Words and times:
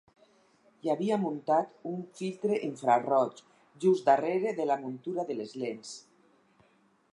Hi 0.85 0.89
havia 0.93 1.17
muntat 1.25 1.75
un 1.89 1.99
filtre 2.21 2.57
infraroig 2.69 3.43
just 3.85 4.09
darrere 4.09 4.57
de 4.61 4.67
la 4.73 4.81
muntura 4.87 5.29
de 5.31 5.39
les 5.43 5.57
lents. 5.67 5.93